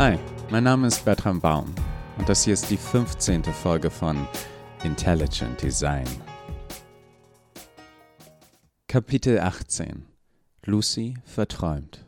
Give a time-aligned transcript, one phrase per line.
[0.00, 1.74] Hi, mein Name ist Bertram Baum
[2.16, 3.44] und das hier ist die 15.
[3.44, 4.26] Folge von
[4.82, 6.08] Intelligent Design.
[8.88, 10.06] Kapitel 18
[10.64, 12.02] Lucy verträumt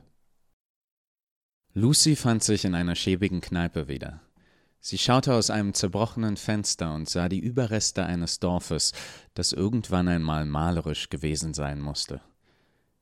[1.74, 4.22] Lucy fand sich in einer schäbigen Kneipe wieder.
[4.80, 8.92] Sie schaute aus einem zerbrochenen Fenster und sah die Überreste eines Dorfes,
[9.34, 12.22] das irgendwann einmal malerisch gewesen sein musste.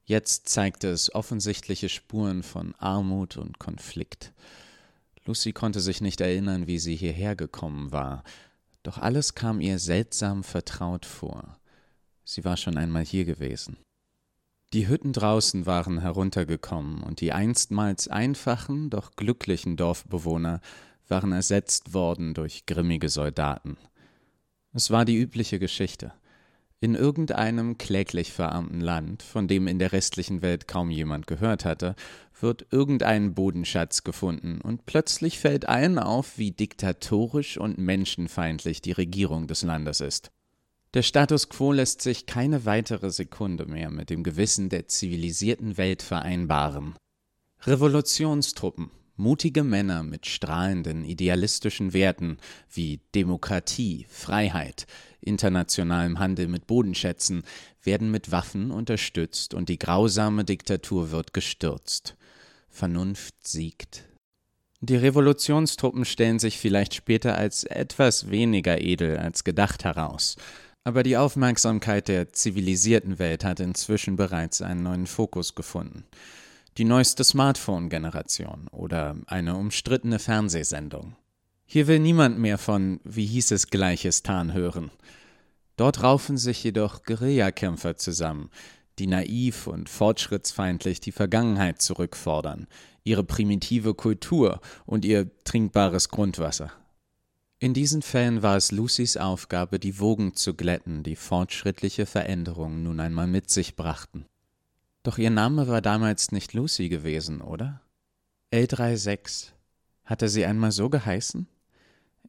[0.05, 4.33] Jetzt zeigte es offensichtliche Spuren von Armut und Konflikt.
[5.30, 8.25] Lucy konnte sich nicht erinnern, wie sie hierher gekommen war,
[8.83, 11.56] doch alles kam ihr seltsam vertraut vor.
[12.25, 13.77] Sie war schon einmal hier gewesen.
[14.73, 20.61] Die Hütten draußen waren heruntergekommen, und die einstmals einfachen, doch glücklichen Dorfbewohner
[21.06, 23.77] waren ersetzt worden durch grimmige Soldaten.
[24.73, 26.12] Es war die übliche Geschichte.
[26.83, 31.95] In irgendeinem kläglich verarmten Land, von dem in der restlichen Welt kaum jemand gehört hatte,
[32.41, 39.47] wird irgendein Bodenschatz gefunden, und plötzlich fällt allen auf, wie diktatorisch und menschenfeindlich die Regierung
[39.47, 40.31] des Landes ist.
[40.95, 46.01] Der Status quo lässt sich keine weitere Sekunde mehr mit dem Gewissen der zivilisierten Welt
[46.03, 46.95] vereinbaren.
[47.64, 52.39] Revolutionstruppen, mutige Männer mit strahlenden idealistischen Werten
[52.73, 54.86] wie Demokratie, Freiheit,
[55.21, 57.43] internationalem Handel mit Bodenschätzen
[57.83, 62.17] werden mit Waffen unterstützt und die grausame Diktatur wird gestürzt.
[62.69, 64.05] Vernunft siegt.
[64.81, 70.37] Die Revolutionstruppen stellen sich vielleicht später als etwas weniger edel als gedacht heraus,
[70.85, 76.05] aber die Aufmerksamkeit der zivilisierten Welt hat inzwischen bereits einen neuen Fokus gefunden.
[76.79, 81.15] Die neueste Smartphone-Generation oder eine umstrittene Fernsehsendung.
[81.73, 84.91] Hier will niemand mehr von wie hieß es Gleiches-Tan hören.
[85.77, 88.51] Dort raufen sich jedoch Guerillakämpfer zusammen,
[88.99, 92.67] die naiv und fortschrittsfeindlich die Vergangenheit zurückfordern,
[93.05, 96.73] ihre primitive Kultur und ihr trinkbares Grundwasser.
[97.61, 102.98] In diesen Fällen war es Lucys Aufgabe, die Wogen zu glätten, die fortschrittliche Veränderungen nun
[102.98, 104.27] einmal mit sich brachten.
[105.05, 107.80] Doch ihr Name war damals nicht Lucy gewesen, oder?
[108.53, 109.53] L36.
[110.05, 111.47] Hatte sie einmal so geheißen?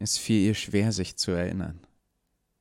[0.03, 1.79] Es fiel ihr schwer, sich zu erinnern.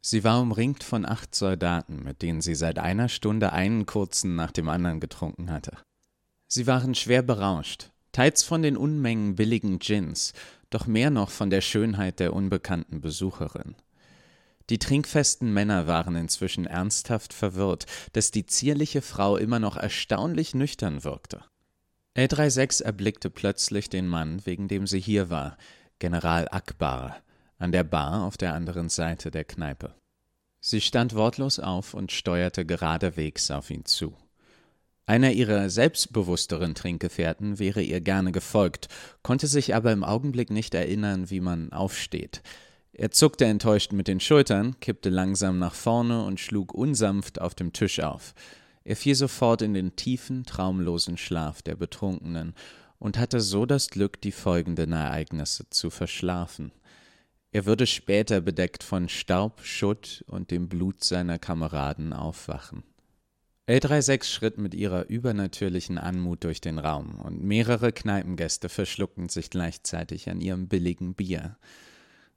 [0.03, 4.51] Sie war umringt von acht Soldaten, mit denen sie seit einer Stunde einen kurzen nach
[4.51, 5.78] dem anderen getrunken hatte.
[6.49, 10.34] Sie waren schwer berauscht, teils von den Unmengen billigen Gins,
[10.69, 13.75] doch mehr noch von der Schönheit der unbekannten Besucherin.
[14.69, 21.05] Die trinkfesten Männer waren inzwischen ernsthaft verwirrt, dass die zierliche Frau immer noch erstaunlich nüchtern
[21.05, 21.43] wirkte.
[22.19, 25.57] L36 erblickte plötzlich den Mann, wegen dem sie hier war,
[26.01, 27.22] General Akbar,
[27.60, 29.94] an der Bar auf der anderen Seite der Kneipe.
[30.60, 34.15] Sie stand wortlos auf und steuerte geradewegs auf ihn zu.
[35.06, 38.88] Einer ihrer selbstbewussteren Trinkgefährten wäre ihr gerne gefolgt,
[39.22, 42.43] konnte sich aber im Augenblick nicht erinnern, wie man aufsteht.
[42.93, 47.72] Er zuckte enttäuscht mit den Schultern, kippte langsam nach vorne und schlug unsanft auf dem
[47.72, 48.34] Tisch auf.
[48.84, 52.54] Er fiel sofort in den tiefen, traumlosen Schlaf der Betrunkenen
[52.98, 56.72] und hatte so das Glück, die folgenden Ereignisse zu verschlafen.
[57.53, 62.84] Er würde später bedeckt von Staub, Schutt und dem Blut seiner Kameraden aufwachen.
[63.69, 70.28] L36 schritt mit ihrer übernatürlichen Anmut durch den Raum, und mehrere Kneipengäste verschluckten sich gleichzeitig
[70.28, 71.56] an ihrem billigen Bier.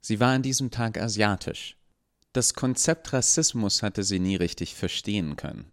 [0.00, 1.76] Sie war an diesem Tag asiatisch.
[2.32, 5.70] Das Konzept Rassismus hatte sie nie richtig verstehen können.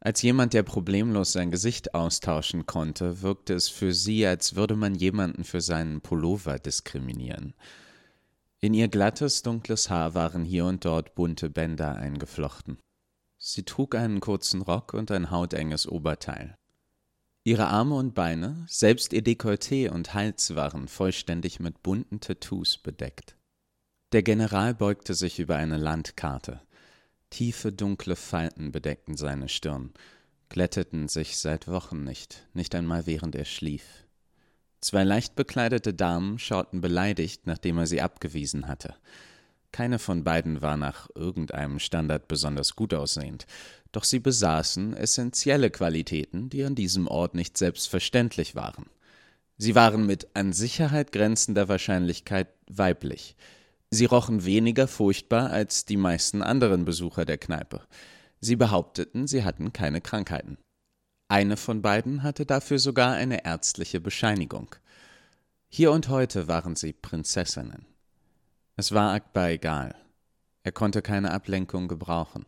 [0.00, 4.94] Als jemand, der problemlos sein Gesicht austauschen konnte, wirkte es für sie, als würde man
[4.94, 7.54] jemanden für seinen Pullover diskriminieren.
[8.60, 12.78] In ihr glattes, dunkles Haar waren hier und dort bunte Bänder eingeflochten.
[13.38, 16.56] Sie trug einen kurzen Rock und ein hautenges Oberteil.
[17.44, 23.36] Ihre Arme und Beine, selbst ihr Dekolleté und Hals waren vollständig mit bunten Tattoos bedeckt.
[24.10, 26.60] Der General beugte sich über eine Landkarte.
[27.30, 29.92] Tiefe dunkle Falten bedeckten seine Stirn,
[30.48, 34.07] glätteten sich seit Wochen nicht, nicht einmal während er schlief.
[34.80, 38.94] Zwei leicht bekleidete Damen schauten beleidigt, nachdem er sie abgewiesen hatte.
[39.72, 43.46] Keine von beiden war nach irgendeinem Standard besonders gut aussehend,
[43.92, 48.86] doch sie besaßen essentielle Qualitäten, die an diesem Ort nicht selbstverständlich waren.
[49.56, 53.36] Sie waren mit an Sicherheit grenzender Wahrscheinlichkeit weiblich.
[53.90, 57.82] Sie rochen weniger furchtbar als die meisten anderen Besucher der Kneipe.
[58.40, 60.58] Sie behaupteten, sie hatten keine Krankheiten.
[61.28, 64.74] Eine von beiden hatte dafür sogar eine ärztliche Bescheinigung.
[65.68, 67.84] Hier und heute waren sie Prinzessinnen.
[68.76, 69.94] Es war Akbar egal.
[70.62, 72.46] Er konnte keine Ablenkung gebrauchen.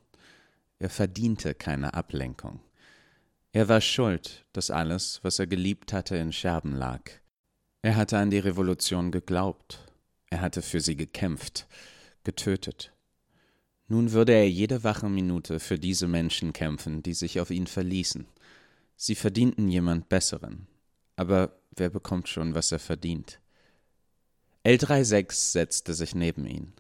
[0.78, 2.60] Er verdiente keine Ablenkung.
[3.52, 7.02] Er war schuld, dass alles, was er geliebt hatte, in Scherben lag.
[7.82, 9.80] Er hatte an die Revolution geglaubt,
[10.30, 11.66] er hatte für sie gekämpft,
[12.24, 12.92] getötet.
[13.88, 18.26] Nun würde er jede wache Minute für diese Menschen kämpfen, die sich auf ihn verließen.
[19.02, 20.66] Sie verdienten jemand Besseren.
[21.16, 23.40] Aber wer bekommt schon, was er verdient?
[24.66, 26.74] L36 setzte sich neben ihn.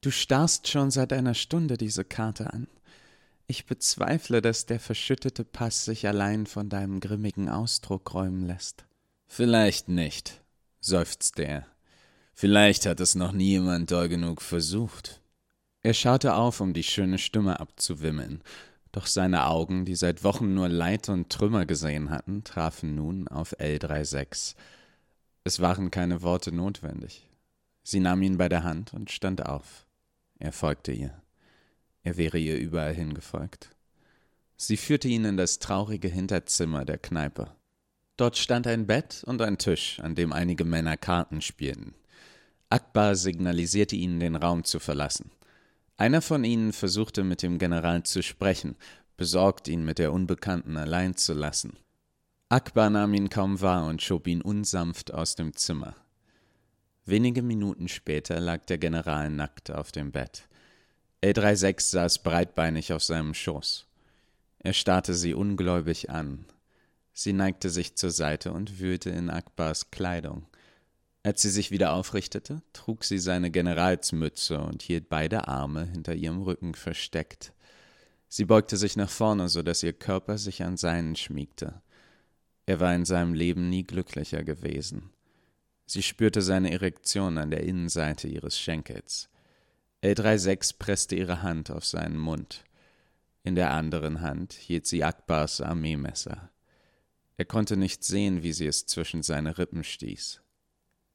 [0.00, 2.66] Du starrst schon seit einer Stunde diese Karte an.
[3.46, 8.84] Ich bezweifle, dass der verschüttete Pass sich allein von deinem grimmigen Ausdruck räumen lässt.
[9.28, 10.40] Vielleicht nicht,
[10.80, 11.66] seufzte er.
[12.34, 15.20] Vielleicht hat es noch nie jemand doll genug versucht.
[15.82, 18.42] Er schaute auf, um die schöne Stimme abzuwimmeln,
[18.92, 23.56] doch seine Augen, die seit Wochen nur Leid und Trümmer gesehen hatten, trafen nun auf
[23.58, 24.54] L36.
[25.44, 27.26] Es waren keine Worte notwendig.
[27.82, 29.86] Sie nahm ihn bei der Hand und stand auf.
[30.38, 31.22] Er folgte ihr.
[32.02, 33.70] Er wäre ihr überall hingefolgt.
[34.56, 37.50] Sie führte ihn in das traurige Hinterzimmer der Kneipe.
[38.16, 41.94] Dort stand ein Bett und ein Tisch, an dem einige Männer Karten spielten.
[42.68, 45.30] Akbar signalisierte ihnen, den Raum zu verlassen.
[46.00, 48.74] Einer von ihnen versuchte mit dem General zu sprechen,
[49.18, 51.76] besorgt, ihn mit der Unbekannten allein zu lassen.
[52.48, 55.94] Akbar nahm ihn kaum wahr und schob ihn unsanft aus dem Zimmer.
[57.04, 60.48] Wenige Minuten später lag der General nackt auf dem Bett.
[61.22, 63.86] L36 saß breitbeinig auf seinem Schoß.
[64.60, 66.46] Er starrte sie ungläubig an.
[67.12, 70.46] Sie neigte sich zur Seite und wühlte in Akbars Kleidung.
[71.22, 76.40] Als sie sich wieder aufrichtete, trug sie seine Generalsmütze und hielt beide Arme hinter ihrem
[76.40, 77.52] Rücken versteckt.
[78.28, 81.82] Sie beugte sich nach vorne, so dass ihr Körper sich an seinen schmiegte.
[82.64, 85.10] Er war in seinem Leben nie glücklicher gewesen.
[85.84, 89.28] Sie spürte seine Erektion an der Innenseite ihres Schenkels.
[90.02, 92.64] L36 presste ihre Hand auf seinen Mund.
[93.42, 96.50] In der anderen Hand hielt sie Akbars Armeemesser.
[97.36, 100.40] Er konnte nicht sehen, wie sie es zwischen seine Rippen stieß.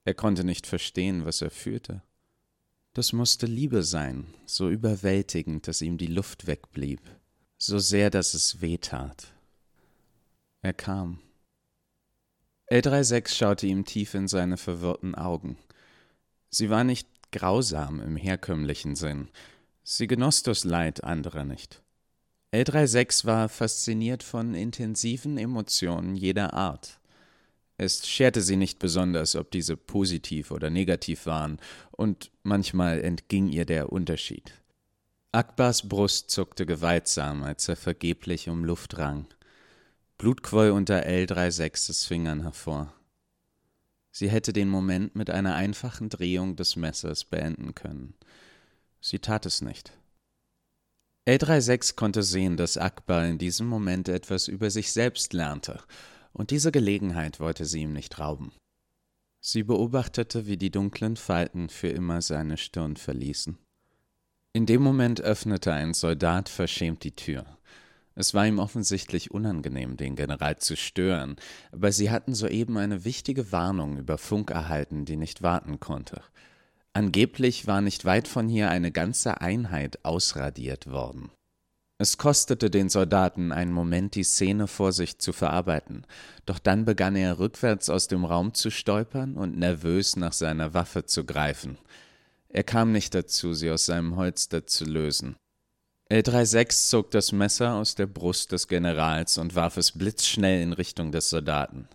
[0.06, 2.04] Er konnte nicht verstehen, was er fühlte.
[2.94, 7.02] Das musste Liebe sein, so überwältigend, dass ihm die Luft wegblieb,
[7.58, 9.34] so sehr, dass es weh tat.
[10.62, 11.20] Er kam.
[12.72, 15.58] L36 schaute ihm tief in seine verwirrten Augen.
[16.50, 19.30] Sie war nicht grausam im herkömmlichen Sinn.
[19.84, 21.84] Sie genoss das Leid anderer nicht.
[22.54, 27.00] L36 war fasziniert von intensiven Emotionen jeder Art.
[27.78, 31.60] Es scherte sie nicht besonders, ob diese positiv oder negativ waren,
[31.92, 34.54] und manchmal entging ihr der Unterschied.
[35.34, 39.28] Akbars Brust zuckte gewaltsam, als er vergeblich um Luft rang.
[40.18, 42.94] Blut quoll unter L36s Fingern hervor.
[44.12, 48.14] Sie hätte den Moment mit einer einfachen Drehung des Messers beenden können.
[49.02, 49.92] Sie tat es nicht.
[51.28, 55.82] L36 konnte sehen, dass Akbar in diesem Moment etwas über sich selbst lernte
[56.36, 58.52] und diese Gelegenheit wollte sie ihm nicht rauben.
[59.40, 63.58] Sie beobachtete, wie die dunklen Falten für immer seine Stirn verließen.
[64.54, 67.46] In dem Moment öffnete ein Soldat verschämt die Tür.
[68.16, 71.36] Es war ihm offensichtlich unangenehm, den General zu stören,
[71.72, 76.22] aber sie hatten soeben eine wichtige Warnung über Funk erhalten, die nicht warten konnte.
[76.94, 81.30] Angeblich war nicht weit von hier eine ganze Einheit ausradiert worden.
[81.98, 86.06] Es kostete den Soldaten einen Moment, die Szene vor sich zu verarbeiten,
[86.46, 91.06] doch dann begann er rückwärts aus dem Raum zu stolpern und nervös nach seiner Waffe
[91.06, 91.78] zu greifen.
[92.50, 95.38] Er kam nicht dazu, sie aus seinem Holster zu lösen.
[96.12, 101.12] L36 zog das Messer aus der Brust des Generals und warf es blitzschnell in Richtung
[101.12, 101.88] des Soldaten.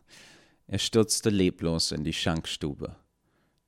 [0.67, 2.97] Er stürzte leblos in die Schankstube.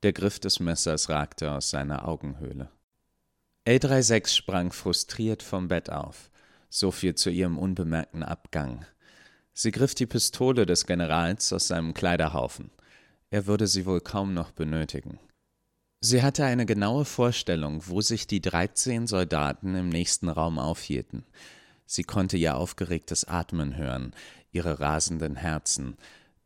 [0.01, 2.69] Der Griff des Messers ragte aus seiner Augenhöhle.
[3.65, 6.29] L36 sprang frustriert vom Bett auf.
[6.69, 8.85] So viel zu ihrem unbemerkten Abgang.
[9.53, 12.71] Sie griff die Pistole des Generals aus seinem Kleiderhaufen.
[13.29, 15.17] Er würde sie wohl kaum noch benötigen.
[16.01, 21.23] Sie hatte eine genaue Vorstellung, wo sich die dreizehn Soldaten im nächsten Raum aufhielten.
[21.85, 24.13] Sie konnte ihr aufgeregtes Atmen hören,
[24.51, 25.95] ihre rasenden Herzen,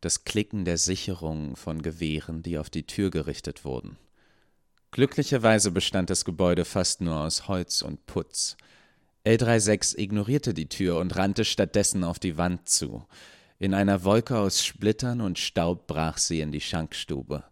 [0.02, 3.98] das Klicken der Sicherungen von Gewehren, die auf die Tür gerichtet wurden.
[4.92, 8.58] Glücklicherweise bestand das Gebäude fast nur aus Holz und Putz.
[9.26, 13.06] L36 ignorierte die Tür und rannte stattdessen auf die Wand zu.
[13.60, 17.44] In einer Wolke aus Splittern und Staub brach sie in die Schankstube.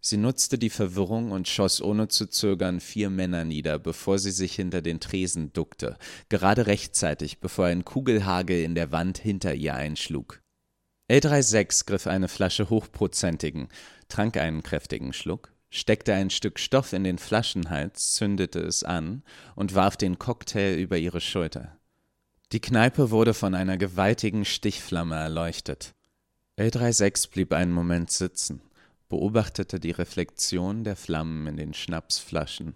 [0.00, 4.54] Sie nutzte die Verwirrung und schoss ohne zu zögern vier Männer nieder, bevor sie sich
[4.54, 5.96] hinter den Tresen duckte,
[6.28, 10.42] gerade rechtzeitig, bevor ein Kugelhagel in der Wand hinter ihr einschlug.
[11.10, 13.68] L36 griff eine Flasche hochprozentigen,
[14.08, 19.24] trank einen kräftigen Schluck, steckte ein Stück Stoff in den Flaschenhals, zündete es an
[19.56, 21.76] und warf den Cocktail über ihre Schulter.
[22.52, 25.92] Die Kneipe wurde von einer gewaltigen Stichflamme erleuchtet.
[26.56, 28.62] L36 blieb einen Moment sitzen,
[29.08, 32.74] beobachtete die Reflexion der Flammen in den Schnapsflaschen,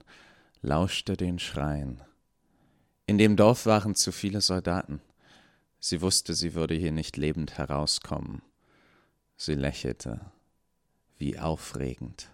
[0.61, 2.03] lauschte den Schreien.
[3.07, 5.01] In dem Dorf waren zu viele Soldaten.
[5.79, 8.43] Sie wusste, sie würde hier nicht lebend herauskommen.
[9.37, 10.21] Sie lächelte.
[11.17, 12.29] Wie aufregend.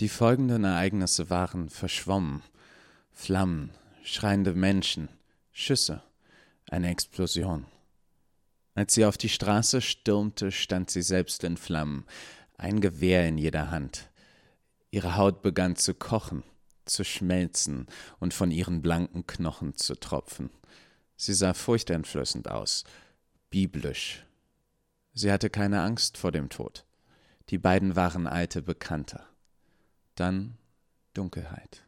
[0.00, 2.42] Die folgenden Ereignisse waren verschwommen.
[3.12, 3.70] Flammen,
[4.02, 5.08] schreiende Menschen,
[5.52, 6.02] Schüsse,
[6.68, 7.64] eine Explosion.
[8.74, 12.04] Als sie auf die Straße stürmte, stand sie selbst in Flammen,
[12.58, 14.10] ein Gewehr in jeder Hand.
[14.90, 16.42] Ihre Haut begann zu kochen,
[16.84, 17.86] zu schmelzen
[18.18, 20.50] und von ihren blanken Knochen zu tropfen.
[21.16, 22.84] Sie sah furchteinflößend aus,
[23.48, 24.26] biblisch.
[25.14, 26.84] Sie hatte keine Angst vor dem Tod.
[27.48, 29.24] Die beiden waren alte Bekannte.
[30.16, 30.56] Dann
[31.12, 31.84] Dunkelheit.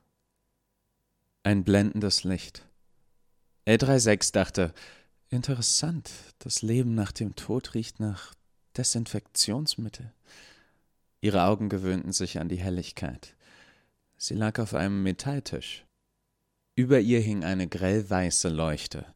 [1.43, 2.67] Ein blendendes Licht.
[3.67, 4.75] L36 dachte,
[5.31, 8.35] interessant, das Leben nach dem Tod riecht nach
[8.77, 10.13] Desinfektionsmittel.
[11.23, 13.35] Ihre Augen gewöhnten sich an die Helligkeit.
[14.19, 15.87] Sie lag auf einem Metalltisch.
[16.75, 19.07] Über ihr hing eine grellweiße Leuchte.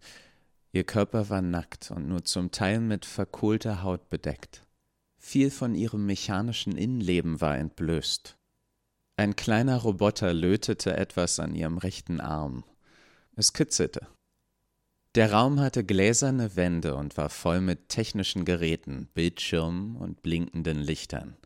[0.72, 4.66] Ihr Körper war nackt und nur zum Teil mit verkohlter Haut bedeckt.
[5.18, 8.38] Viel von ihrem mechanischen Innenleben war entblößt.
[9.22, 12.64] Ein kleiner Roboter lötete etwas an ihrem rechten Arm.
[13.36, 14.08] Es kitzelte.
[15.14, 21.36] Der Raum hatte gläserne Wände und war voll mit technischen Geräten, Bildschirmen und blinkenden Lichtern.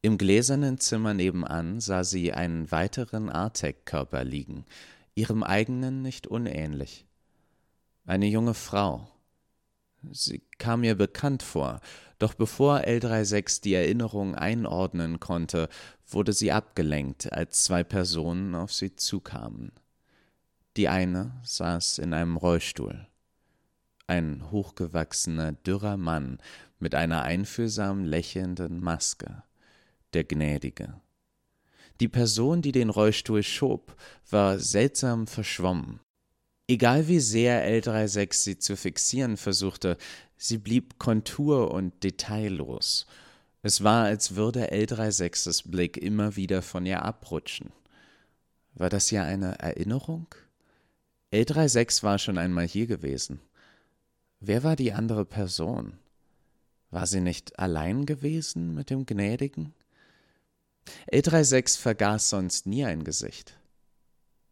[0.00, 4.64] Im gläsernen Zimmer nebenan sah sie einen weiteren Artec-Körper liegen,
[5.14, 7.04] ihrem eigenen nicht unähnlich.
[8.06, 9.06] Eine junge Frau.
[10.12, 11.80] Sie kam ihr bekannt vor,
[12.18, 15.68] doch bevor L36 die Erinnerung einordnen konnte,
[16.06, 19.72] wurde sie abgelenkt, als zwei Personen auf sie zukamen.
[20.76, 23.06] Die eine saß in einem Rollstuhl.
[24.06, 26.38] Ein hochgewachsener, dürrer Mann
[26.78, 29.42] mit einer einfühlsam lächelnden Maske
[30.12, 31.00] der Gnädige.
[32.00, 33.96] Die Person, die den Rollstuhl schob,
[34.30, 36.00] war seltsam verschwommen.
[36.68, 39.96] Egal wie sehr L36 sie zu fixieren versuchte,
[40.36, 43.06] sie blieb kontur- und detaillos.
[43.62, 47.72] Es war, als würde L36s Blick immer wieder von ihr abrutschen.
[48.74, 50.26] War das ja eine Erinnerung?
[51.32, 53.40] L36 war schon einmal hier gewesen.
[54.40, 55.98] Wer war die andere Person?
[56.90, 59.72] War sie nicht allein gewesen mit dem Gnädigen?
[61.12, 63.56] L36 vergaß sonst nie ein Gesicht.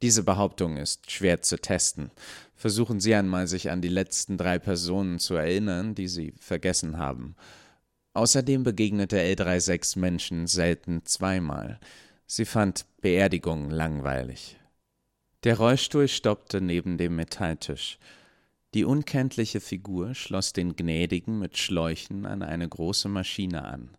[0.05, 2.11] Diese Behauptung ist schwer zu testen.
[2.55, 7.37] Versuchen Sie einmal, sich an die letzten drei Personen zu erinnern, die Sie vergessen haben.
[8.13, 11.81] Außerdem begegnete L36 Menschen selten zweimal.
[12.27, 14.59] Sie fand Beerdigungen langweilig.
[15.45, 17.99] Der Rollstuhl stoppte neben dem Metalltisch.
[18.75, 23.97] Die unkenntliche Figur schloss den Gnädigen mit Schläuchen an eine große Maschine an.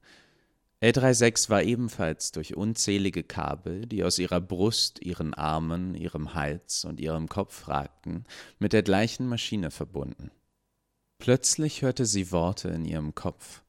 [0.85, 6.99] L36 war ebenfalls durch unzählige Kabel, die aus ihrer Brust, ihren Armen, ihrem Hals und
[6.99, 8.25] ihrem Kopf ragten,
[8.59, 10.29] mit der gleichen Maschine verbunden.
[11.17, 13.63] Plötzlich hörte sie Worte in ihrem Kopf.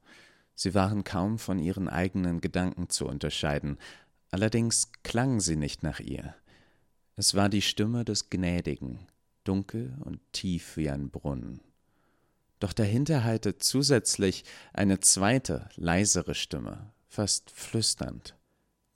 [0.54, 3.78] Sie waren kaum von ihren eigenen Gedanken zu unterscheiden,
[4.30, 6.34] allerdings klangen sie nicht nach ihr.
[7.14, 8.98] Es war die Stimme des Gnädigen,
[9.42, 11.62] dunkel und tief wie ein Brunnen.
[12.60, 14.44] Doch dahinter hallte zusätzlich
[14.74, 18.36] eine zweite, leisere Stimme, fast flüsternd.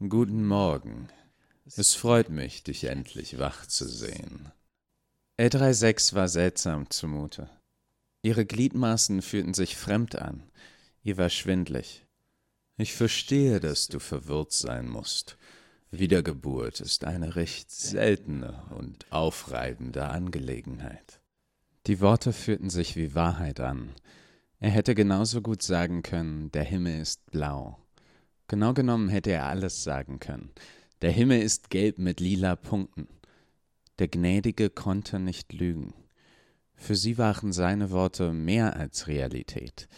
[0.09, 1.09] Guten Morgen.
[1.77, 4.51] Es freut mich, dich endlich wach zu sehen.
[5.39, 7.49] L36 war seltsam zumute.
[8.23, 10.43] Ihre Gliedmaßen fühlten sich fremd an.
[11.03, 12.07] Ihr war schwindlig.
[12.77, 15.39] Ich verstehe, dass du verwirrt sein musst.
[15.91, 21.21] Wiedergeburt ist eine recht seltene und aufreibende Angelegenheit.
[21.87, 23.95] Die Worte fühlten sich wie Wahrheit an.
[24.61, 27.79] Er hätte genauso gut sagen können, der Himmel ist blau.
[28.51, 30.51] Genau genommen hätte er alles sagen können.
[31.03, 33.07] Der Himmel ist gelb mit lila Punkten.
[34.01, 35.95] Der Gnädige konnte nicht lügen.
[36.75, 39.89] Für sie waren seine Worte mehr als Realität.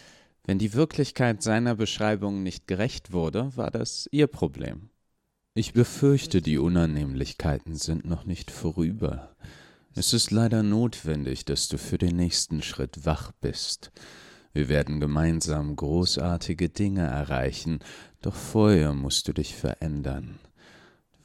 [0.45, 4.91] Wenn die Wirklichkeit seiner Beschreibung nicht gerecht wurde, war das ihr Problem.
[5.55, 9.35] Ich befürchte, die Unannehmlichkeiten sind noch nicht vorüber.
[9.95, 13.93] Es ist leider notwendig, dass du für den nächsten Schritt wach bist.
[14.53, 17.79] Wir werden gemeinsam großartige Dinge erreichen,
[18.23, 20.39] doch vorher musst du dich verändern.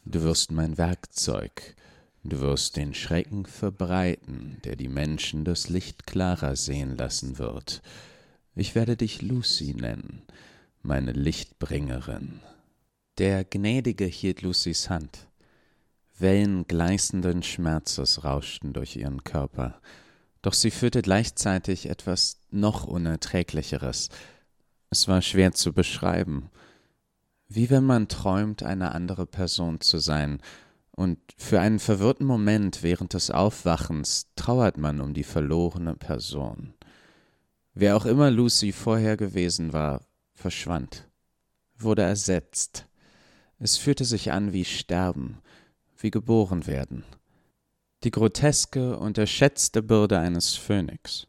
[0.06, 1.76] Du wirst mein Werkzeug,
[2.24, 7.82] du wirst den Schrecken verbreiten, der die Menschen das Licht klarer sehen lassen wird.
[8.56, 10.24] Ich werde dich Lucy nennen,
[10.82, 12.40] meine Lichtbringerin.
[13.18, 15.28] Der Gnädige hielt Lucys Hand.
[16.20, 19.80] Wellen gleißenden Schmerzes rauschten durch ihren Körper
[20.48, 24.08] doch sie führte gleichzeitig etwas noch Unerträglicheres.
[24.90, 26.50] Es war schwer zu beschreiben.
[27.50, 30.42] Wie wenn man träumt, eine andere Person zu sein,
[30.92, 36.74] und für einen verwirrten Moment während des Aufwachens trauert man um die verlorene Person.
[37.76, 40.02] Wer auch immer Lucy vorher gewesen war,
[40.34, 41.08] verschwand,
[41.78, 42.88] wurde ersetzt.
[43.60, 45.38] Es fühlte sich an wie Sterben,
[46.00, 47.04] wie geboren werden.
[48.04, 51.28] Die groteske, unterschätzte Bürde eines Phönix.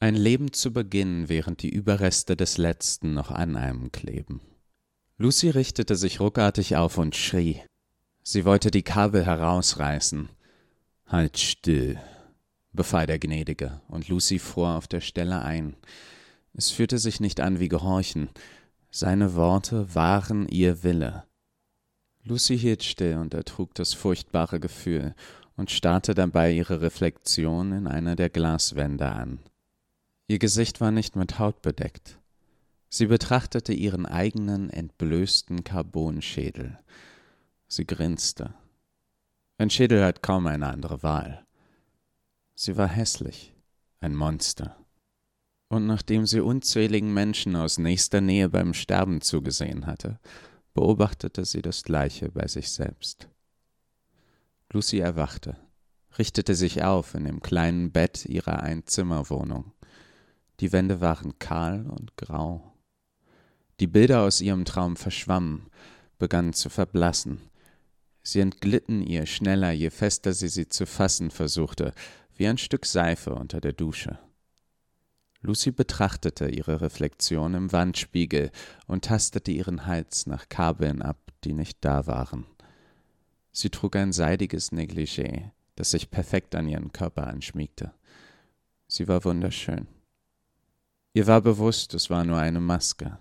[0.00, 4.40] Ein Leben zu beginnen, während die Überreste des letzten noch an einem kleben.
[5.16, 7.62] Lucy richtete sich ruckartig auf und schrie.
[8.24, 10.28] Sie wollte die Kabel herausreißen.
[11.06, 12.00] Halt still,
[12.72, 15.76] befahl der Gnädige, und Lucy fror auf der Stelle ein.
[16.52, 18.28] Es fühlte sich nicht an wie Gehorchen.
[18.90, 21.24] Seine Worte waren ihr Wille.
[22.24, 25.14] Lucy hielt still und ertrug das furchtbare Gefühl
[25.56, 29.38] und starrte dabei ihre Reflexion in einer der Glaswände an.
[30.26, 32.18] Ihr Gesicht war nicht mit Haut bedeckt.
[32.96, 36.78] Sie betrachtete ihren eigenen entblößten Carbonschädel.
[37.66, 38.54] Sie grinste.
[39.58, 41.44] Ein Schädel hat kaum eine andere Wahl.
[42.54, 43.52] Sie war hässlich,
[43.98, 44.76] ein Monster.
[45.66, 50.20] Und nachdem sie unzähligen Menschen aus nächster Nähe beim Sterben zugesehen hatte,
[50.72, 53.28] beobachtete sie das Gleiche bei sich selbst.
[54.70, 55.56] Lucy erwachte,
[56.16, 59.72] richtete sich auf in dem kleinen Bett ihrer Einzimmerwohnung.
[60.60, 62.70] Die Wände waren kahl und grau.
[63.80, 65.70] Die Bilder aus ihrem Traum verschwammen,
[66.18, 67.40] begannen zu verblassen,
[68.26, 71.92] Sie entglitten ihr schneller, je fester sie sie zu fassen versuchte,
[72.36, 74.18] wie ein Stück Seife unter der Dusche.
[75.42, 78.50] Lucy betrachtete ihre Reflexion im Wandspiegel
[78.86, 82.46] und tastete ihren Hals nach Kabeln ab, die nicht da waren.
[83.52, 87.92] Sie trug ein seidiges Negligé, das sich perfekt an ihren Körper anschmiegte.
[88.88, 89.86] Sie war wunderschön.
[91.12, 93.18] Ihr war bewusst, es war nur eine Maske.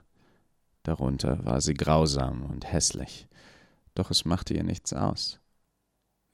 [0.84, 3.28] Darunter war sie grausam und hässlich
[3.96, 5.40] doch es machte ihr nichts aus.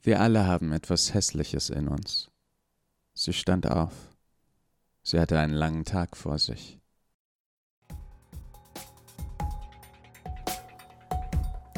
[0.01, 2.29] Wir alle haben etwas Hässliches in uns.
[3.13, 3.93] Sie stand auf.
[5.03, 6.79] Sie hatte einen langen Tag vor sich.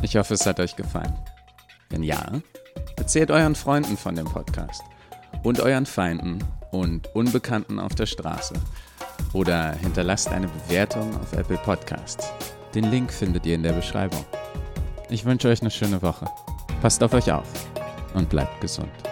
[0.04, 1.18] Ich hoffe, es hat euch gefallen.
[1.90, 2.42] Wenn ja,
[2.96, 4.82] erzählt euren Freunden von dem Podcast
[5.44, 8.56] und euren Feinden und Unbekannten auf der Straße
[9.34, 12.32] oder hinterlasst eine Bewertung auf Apple Podcasts.
[12.74, 14.24] Den Link findet ihr in der Beschreibung.
[15.10, 16.26] Ich wünsche euch eine schöne Woche.
[16.82, 17.48] Passt auf euch auf
[18.14, 19.11] und bleibt gesund.